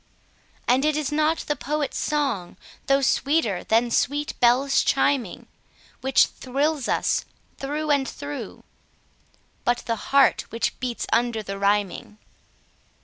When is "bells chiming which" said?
4.39-6.25